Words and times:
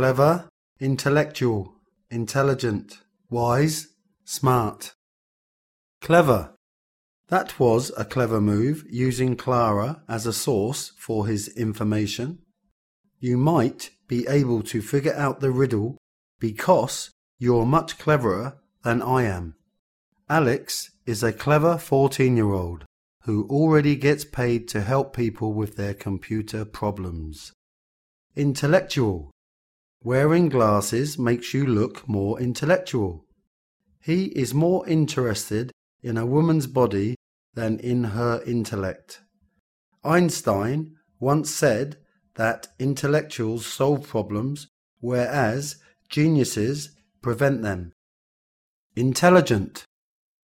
clever, 0.00 0.48
intellectual, 0.80 1.74
intelligent, 2.10 3.00
wise, 3.28 3.88
smart. 4.24 4.94
Clever. 6.00 6.54
That 7.28 7.60
was 7.60 7.92
a 7.98 8.06
clever 8.06 8.40
move 8.40 8.82
using 8.88 9.36
Clara 9.36 10.02
as 10.08 10.24
a 10.24 10.32
source 10.32 10.92
for 10.96 11.26
his 11.26 11.48
information. 11.48 12.38
You 13.18 13.36
might 13.36 13.90
be 14.08 14.26
able 14.26 14.62
to 14.72 14.80
figure 14.80 15.12
out 15.12 15.40
the 15.40 15.50
riddle 15.50 15.98
because 16.38 17.10
you're 17.38 17.66
much 17.66 17.98
cleverer 17.98 18.56
than 18.82 19.02
I 19.02 19.24
am. 19.24 19.54
Alex 20.30 20.92
is 21.04 21.22
a 21.22 21.30
clever 21.30 21.76
14 21.76 22.38
year 22.38 22.54
old 22.54 22.86
who 23.24 23.46
already 23.50 23.96
gets 23.96 24.24
paid 24.24 24.66
to 24.68 24.80
help 24.80 25.14
people 25.14 25.52
with 25.52 25.76
their 25.76 25.92
computer 25.92 26.64
problems. 26.64 27.52
Intellectual. 28.34 29.30
Wearing 30.02 30.48
glasses 30.48 31.18
makes 31.18 31.52
you 31.52 31.66
look 31.66 32.08
more 32.08 32.40
intellectual. 32.40 33.26
He 34.00 34.26
is 34.26 34.54
more 34.54 34.88
interested 34.88 35.72
in 36.02 36.16
a 36.16 36.24
woman's 36.24 36.66
body 36.66 37.16
than 37.52 37.78
in 37.80 38.04
her 38.04 38.42
intellect. 38.46 39.20
Einstein 40.02 40.96
once 41.18 41.50
said 41.50 41.98
that 42.36 42.68
intellectuals 42.78 43.66
solve 43.66 44.08
problems, 44.08 44.68
whereas 45.00 45.76
geniuses 46.08 46.96
prevent 47.20 47.60
them. 47.60 47.92
Intelligent. 48.96 49.84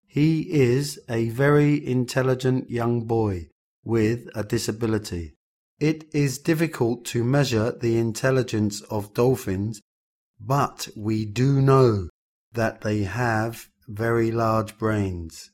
He 0.06 0.52
is 0.52 1.00
a 1.09 1.30
very 1.30 1.86
intelligent 1.86 2.70
young 2.70 3.06
boy 3.06 3.48
with 3.86 4.28
a 4.36 4.44
disability. 4.44 5.36
It 5.80 6.06
is 6.14 6.38
difficult 6.38 7.04
to 7.06 7.24
measure 7.24 7.72
the 7.72 7.98
intelligence 7.98 8.82
of 8.84 9.14
dolphins, 9.14 9.82
but 10.40 10.88
we 10.96 11.26
do 11.26 11.62
know 11.62 12.10
that 12.54 12.82
they 12.82 13.04
have 13.04 13.67
very 13.88 14.32
large 14.32 14.78
brains. 14.78 15.52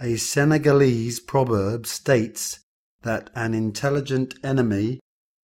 A 0.00 0.16
Senegalese 0.16 1.20
proverb 1.20 1.86
states 1.86 2.60
that 3.02 3.30
an 3.34 3.54
intelligent 3.54 4.34
enemy 4.42 5.00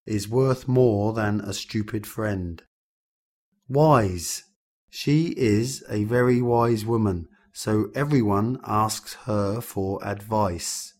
is 0.06 0.28
worth 0.28 0.69
more 0.69 1.12
than 1.15 1.41
a 1.41 1.55
stupid 1.55 2.06
friend. 2.06 2.62
Wise. 3.69 4.44
She 4.91 5.28
is 5.37 5.84
a 5.89 6.05
very 6.05 6.42
wise 6.42 6.84
woman, 6.84 7.28
so 7.53 7.91
everyone 7.94 8.59
asks 8.65 9.15
her 9.27 9.61
for 9.61 10.05
advice. 10.05 10.92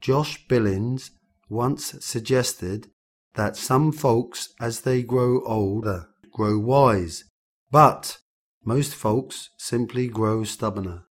Josh 0.00 0.46
Billings 0.48 1.12
once 1.48 1.94
suggested 2.00 2.88
that 3.34 3.56
some 3.56 3.92
folks, 3.92 4.48
as 4.60 4.80
they 4.80 5.02
grow 5.02 5.42
older, 5.44 6.08
grow 6.32 6.58
wise, 6.58 7.24
but 7.70 8.18
most 8.64 8.94
folks 8.94 9.50
simply 9.58 10.08
grow 10.08 10.40
stubborner. 10.40 11.04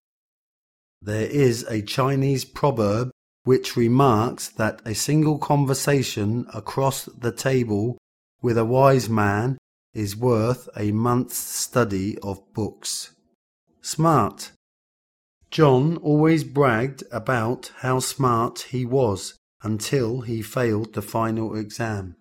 There 1.01 1.27
is 1.27 1.63
a 1.63 1.81
Chinese 1.81 2.45
proverb 2.45 3.09
which 3.43 3.75
remarks 3.75 4.49
that 4.49 4.81
a 4.85 4.93
single 4.93 5.39
conversation 5.39 6.45
across 6.53 7.05
the 7.05 7.31
table 7.31 7.97
with 8.41 8.57
a 8.57 8.65
wise 8.65 9.09
man 9.09 9.57
is 9.93 10.15
worth 10.15 10.69
a 10.77 10.91
month's 10.91 11.37
study 11.37 12.17
of 12.19 12.53
books. 12.53 13.15
Smart. 13.81 14.51
John 15.49 15.97
always 15.97 16.43
bragged 16.43 17.03
about 17.11 17.71
how 17.79 17.99
smart 17.99 18.67
he 18.69 18.85
was 18.85 19.35
until 19.63 20.21
he 20.21 20.41
failed 20.41 20.93
the 20.93 21.01
final 21.01 21.55
exam. 21.55 22.15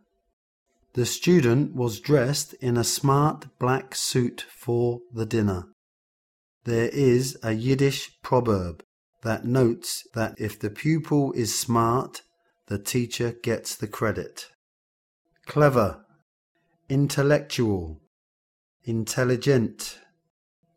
The 0.94 1.06
student 1.06 1.74
was 1.74 2.00
dressed 2.00 2.54
in 2.54 2.76
a 2.76 2.84
smart 2.84 3.46
black 3.58 3.94
suit 3.94 4.44
for 4.50 5.00
the 5.12 5.26
dinner. 5.26 5.68
There 6.64 6.88
is 6.88 7.38
a 7.42 7.52
Yiddish 7.52 8.20
proverb 8.22 8.82
that 9.22 9.44
notes 9.44 10.06
that 10.14 10.34
if 10.38 10.58
the 10.58 10.70
pupil 10.70 11.32
is 11.32 11.56
smart, 11.56 12.22
the 12.66 12.78
teacher 12.78 13.32
gets 13.32 13.76
the 13.76 13.88
credit. 13.88 14.48
Clever, 15.46 16.04
intellectual, 16.88 18.00
intelligent, 18.84 19.98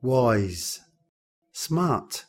wise, 0.01 0.79
smart. 1.51 2.25